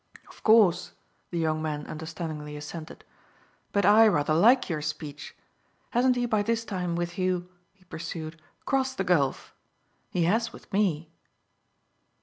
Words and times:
"Of 0.29 0.41
course," 0.41 0.93
the 1.29 1.37
young 1.37 1.61
man 1.61 1.85
understandingly 1.85 2.57
assented. 2.57 3.03
"But 3.71 3.85
I 3.85 4.07
rather 4.07 4.33
like 4.33 4.67
your 4.67 4.81
speech. 4.81 5.35
Hasn't 5.91 6.15
he 6.15 6.25
by 6.25 6.41
this 6.41 6.65
time, 6.65 6.95
with 6.95 7.19
you," 7.19 7.51
he 7.71 7.83
pursued, 7.83 8.41
"crossed 8.65 8.97
the 8.97 9.03
gulf? 9.03 9.53
He 10.09 10.23
has 10.23 10.51
with 10.51 10.73
me." 10.73 11.11